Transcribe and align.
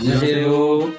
안녕하세요. 0.00 0.92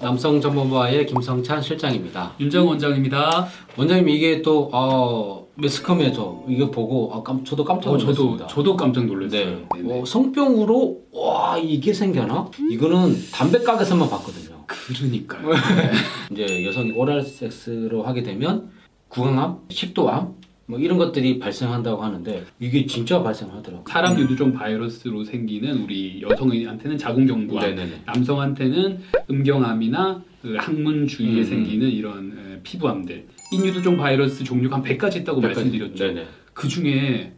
남성정보부와의 0.00 1.06
김성찬 1.06 1.60
실장입니다. 1.60 2.32
윤정 2.38 2.68
원장입니다. 2.68 3.48
원장님 3.76 4.08
이게 4.08 4.40
또 4.40 4.70
어, 4.72 5.48
매스컴에서 5.56 6.44
이거 6.48 6.70
보고 6.70 7.12
아, 7.12 7.24
깜, 7.24 7.44
저도 7.44 7.64
깜짝 7.64 7.90
어, 7.90 7.96
놀랐습니다. 7.96 8.46
저도 8.46 8.62
저도 8.62 8.76
깜짝 8.76 9.04
놀랐어요. 9.06 9.44
네. 9.44 9.66
네네. 9.82 10.00
어, 10.00 10.04
성병으로 10.04 10.96
와 11.10 11.58
이게 11.58 11.92
생겨나? 11.92 12.48
이거는 12.70 13.16
담배 13.32 13.58
가게에서만 13.58 14.08
봤거든요. 14.08 14.62
그러니까요. 14.66 15.50
이제 16.30 16.64
여성이 16.64 16.92
오랄 16.92 17.22
섹스로 17.24 18.04
하게 18.04 18.22
되면 18.22 18.70
구강암, 19.08 19.62
식도암 19.70 20.34
뭐 20.66 20.78
이런 20.80 20.98
것들이 20.98 21.38
발생한다고 21.38 22.02
하는데 22.02 22.44
이게 22.58 22.86
진짜 22.86 23.22
발생하더라고요. 23.22 23.84
사람 23.88 24.18
유두종 24.18 24.52
바이러스로 24.52 25.22
생기는 25.22 25.82
우리 25.84 26.20
여성한테는 26.22 26.98
자궁경부암, 26.98 27.64
네네네. 27.64 28.02
남성한테는 28.04 29.00
음경암이나 29.30 30.24
그 30.42 30.56
항문 30.58 31.06
주위에 31.06 31.38
음. 31.38 31.44
생기는 31.44 31.88
이런 31.88 32.32
에, 32.36 32.60
피부암들. 32.64 33.26
인유두종 33.52 33.96
바이러스 33.96 34.42
종류가 34.42 34.76
한 34.76 34.82
100가지 34.82 35.16
있다고 35.20 35.40
말씀드렸죠. 35.40 36.04
네네. 36.04 36.26
그 36.52 36.66
중에 36.66 37.32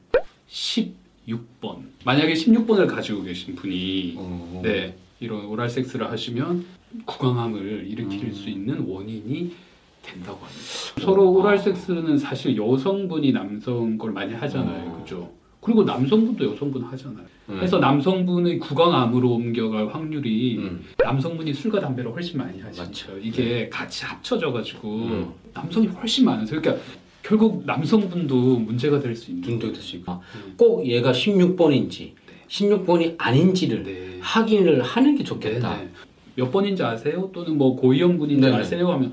16번. 0.48 1.82
만약에 2.06 2.32
16번을 2.32 2.86
가지고 2.88 3.22
계신 3.22 3.54
분이 3.54 4.14
어, 4.16 4.62
네, 4.64 4.94
이런 5.20 5.44
오랄 5.44 5.68
섹스를 5.68 6.10
하시면 6.10 6.64
구강암을 7.04 7.86
일으킬 7.88 8.28
음. 8.28 8.32
수 8.32 8.48
있는 8.48 8.78
원인이 8.86 9.52
된다고 10.08 10.38
합니다. 10.44 10.62
서로 11.00 11.30
오랄 11.32 11.58
섹스는 11.58 12.18
사실 12.18 12.56
여성분이 12.56 13.32
남성 13.32 13.98
걸 13.98 14.12
많이 14.12 14.34
하잖아요. 14.34 14.90
어. 14.90 15.02
그죠? 15.02 15.30
그리고 15.60 15.82
남성분도 15.82 16.52
여성분 16.52 16.82
하잖아요. 16.84 17.26
음. 17.50 17.56
그래서 17.56 17.78
남성분의 17.78 18.58
구강암으로 18.58 19.28
옮겨갈 19.30 19.88
확률이 19.88 20.58
음. 20.58 20.84
남성분이 21.02 21.52
술과 21.52 21.80
담배를 21.80 22.12
훨씬 22.12 22.38
많이 22.38 22.60
하시죠. 22.60 22.82
맞죠. 22.82 23.18
이게 23.20 23.68
같이 23.68 24.04
합쳐져가지고 24.04 24.88
음. 24.88 25.32
남성이 25.52 25.88
훨씬 25.88 26.24
많아서 26.24 26.58
그러니까 26.58 26.82
결국 27.22 27.64
남성분도 27.66 28.58
문제가 28.60 29.00
될 29.00 29.14
수 29.14 29.30
있는 29.30 29.46
눈도 29.48 29.72
될수 29.72 29.96
있고 29.96 30.12
음. 30.12 30.54
꼭 30.56 30.86
얘가 30.86 31.12
16번인지 31.12 32.12
16번이 32.48 33.16
아닌지를 33.18 33.82
네. 33.82 34.18
확인을 34.20 34.80
하는 34.82 35.16
게 35.16 35.24
좋겠다. 35.24 35.76
네네. 35.76 35.90
몇 36.36 36.50
번인지 36.52 36.82
아세요? 36.84 37.30
또는 37.34 37.58
뭐 37.58 37.74
고위험군인지 37.76 38.40
네네. 38.40 38.56
아세요? 38.56 38.90
하면 38.92 39.12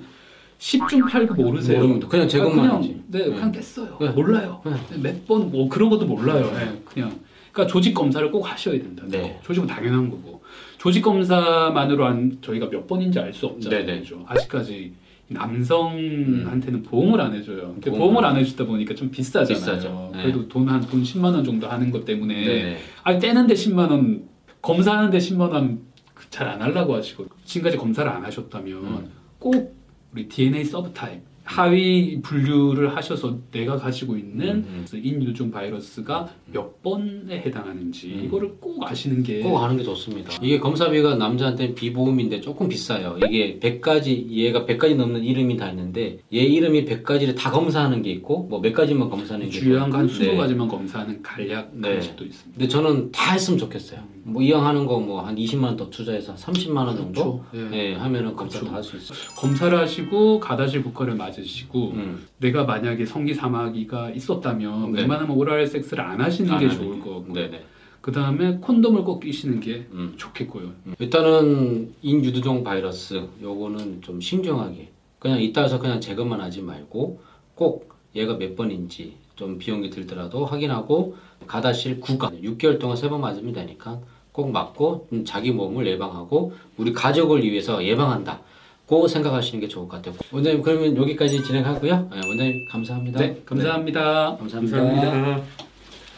10중 0.59 1.09
8구 1.09 1.36
모르세요? 1.36 1.80
모릅니다. 1.80 2.08
그냥 2.08 2.28
제 2.28 2.39
아, 2.39 2.44
것만 2.44 2.67
그냥. 2.81 2.81
네, 3.08 3.20
네. 3.20 3.25
그냥 3.25 3.52
깼어요. 3.52 3.98
네. 4.00 4.09
몰라요. 4.09 4.61
네. 4.66 4.98
몇번 5.02 5.52
뭐 5.52 5.67
그런 5.70 5.89
것도 5.89 6.06
몰라요. 6.06 6.52
네, 6.53 6.81
그냥 6.86 7.20
그러니까 7.52 7.72
조직 7.72 7.94
검사를 7.94 8.30
꼭 8.31 8.42
하셔야 8.50 8.78
된다. 8.80 9.03
네. 9.08 9.39
조직은 9.44 9.67
당연한 9.67 10.09
거고 10.09 10.42
조직 10.78 11.02
검사만으로 11.02 12.06
한 12.06 12.38
저희가 12.42 12.70
몇 12.70 12.88
번인지 12.88 13.20
알 13.20 13.33
수 13.33 13.45
없잖아요. 13.48 13.86
네네. 13.86 14.03
아직까지 14.28 14.94
남성한테는 15.28 16.83
보험을 16.83 17.20
안 17.20 17.33
해줘요. 17.33 17.73
근데 17.73 17.89
보험을 17.89 18.00
보험을 18.14 18.26
안안 18.26 18.42
해주다 18.42 18.66
보니까 18.66 18.94
좀 18.95 19.09
비싸잖아요. 19.09 19.48
비싸죠. 19.48 20.11
네. 20.14 20.22
그래도 20.23 20.48
돈 20.48 20.67
한 20.70 20.81
돈 20.81 21.03
10만 21.03 21.26
원 21.33 21.44
정도 21.44 21.67
하는 21.67 21.92
것 21.92 22.06
때문에 22.06 22.45
네네. 22.45 22.78
아니 23.03 23.20
떼는데 23.20 23.53
10만 23.53 23.89
원 23.92 24.23
검사하는데 24.61 25.17
10만 25.17 25.52
원 25.52 25.86
잘 26.31 26.48
안 26.48 26.61
하려고 26.61 26.95
하시고 26.95 27.26
지금까지 27.45 27.78
검사를 27.78 28.09
안 28.09 28.23
하셨다면 28.26 28.73
음. 28.83 29.09
꼭 29.39 29.74
우리 30.16 30.30
DNA 30.30 30.63
서브타입 30.63 31.21
하위 31.45 32.19
분류를 32.23 32.95
하셔서 32.95 33.38
내가 33.51 33.77
가지고 33.77 34.17
있는 34.17 34.65
음, 34.67 34.85
그 34.89 34.97
인유종 34.97 35.52
바이러스가 35.52 36.27
몇 36.52 36.81
번에 36.81 37.43
해당하는지 37.45 38.13
음. 38.15 38.25
이거를 38.25 38.55
꼭 38.59 38.83
아시는 38.83 39.21
게꼭 39.21 39.61
하는 39.61 39.77
게 39.77 39.83
좋습니다. 39.83 40.33
이게 40.41 40.59
검사비가 40.59 41.15
남자한테는 41.15 41.75
비보험인데 41.75 42.41
조금 42.41 42.67
비싸요. 42.67 43.19
이게 43.27 43.59
100가지, 43.59 44.27
얘가 44.31 44.65
100가지 44.65 44.95
넘는 44.95 45.23
이름이 45.23 45.55
다 45.55 45.70
있는데 45.70 46.17
얘 46.33 46.39
이름이 46.39 46.83
100가지를 46.86 47.36
다 47.36 47.52
검사하는 47.52 48.02
게 48.02 48.09
있고 48.11 48.43
뭐 48.49 48.59
몇 48.65 48.73
가지만 48.73 49.11
검사하는 49.11 49.45
게 49.47 49.52
주요한 49.52 49.91
거한 49.91 50.09
있고. 50.09 50.17
네. 50.23 50.36
20가지만 50.36 50.67
검사하는 50.67 51.21
간략 51.21 51.70
네. 51.75 51.93
간식도 51.93 52.25
있습니다. 52.25 52.58
근데 52.58 52.67
저는 52.67 53.11
다 53.11 53.33
했으면 53.33 53.59
좋겠어요. 53.59 53.99
뭐 54.23 54.41
이왕 54.41 54.65
하는 54.65 54.87
거 54.87 54.95
뭐 54.99 55.20
한 55.21 55.36
20만 55.36 55.64
원 55.65 55.77
더 55.77 55.89
투자해서 55.91 56.33
30만 56.33 56.77
원 56.87 56.95
정도 56.97 57.43
그렇죠. 57.52 57.75
예, 57.75 57.93
하면은 57.93 58.36
검사 58.36 58.58
그렇죠. 58.59 58.65
다할 58.71 58.83
수 58.83 58.97
있어요. 58.97 59.17
검사를 59.37 59.77
하시고 59.77 60.39
가다실 60.39 60.81
복화를 60.83 61.14
맞 61.14 61.34
으시고 61.41 61.91
음. 61.91 62.25
내가 62.39 62.63
만약에 62.63 63.05
성기 63.05 63.33
사마귀가 63.33 64.11
있었다면 64.11 64.91
네. 64.93 65.01
웬만하면 65.01 65.35
오랄 65.35 65.65
섹스를 65.67 66.03
안 66.03 66.19
하시는 66.21 66.49
안 66.51 66.59
게 66.59 66.69
좋을 66.69 66.95
게. 66.95 66.99
거고 67.01 67.33
네네. 67.33 67.63
그 68.01 68.11
다음에 68.11 68.57
콘돔을 68.57 69.03
꼭 69.03 69.19
끼시는 69.19 69.59
게 69.59 69.87
음. 69.91 70.13
좋겠고요. 70.15 70.71
일단은 70.99 71.93
인유두종 72.01 72.63
바이러스 72.63 73.27
요거는 73.41 74.01
좀 74.01 74.21
신중하게 74.21 74.89
그냥 75.19 75.41
이따 75.41 75.61
해서 75.63 75.79
그냥 75.79 75.99
제거만 75.99 76.39
하지 76.39 76.61
말고 76.61 77.19
꼭 77.55 77.95
얘가 78.15 78.37
몇 78.37 78.55
번인지 78.55 79.15
좀 79.35 79.57
비용이 79.57 79.89
들더라도 79.89 80.45
확인하고 80.45 81.15
가다실 81.47 81.99
구강 81.99 82.41
6개월 82.41 82.79
동안 82.79 82.95
세 82.95 83.09
번 83.09 83.21
맞으면 83.21 83.53
되니까 83.53 83.99
꼭 84.31 84.52
맞고 84.52 85.07
음, 85.13 85.25
자기 85.25 85.52
몸을 85.52 85.87
예방하고 85.87 86.53
우리 86.77 86.93
가족을 86.93 87.43
위해서 87.43 87.83
예방한다. 87.83 88.41
고 88.87 89.07
생각하시는 89.07 89.59
게 89.59 89.67
좋을 89.67 89.87
것 89.87 89.97
같아요. 89.97 90.15
원장님 90.31 90.61
그러면 90.61 90.95
여기까지 90.95 91.43
진행하고요. 91.43 92.09
네, 92.11 92.21
원장님 92.27 92.67
감사합니다. 92.71 93.19
네, 93.19 93.41
감사합니다. 93.45 94.37
감사합니다. 94.37 94.77
감사합니다. 94.77 95.64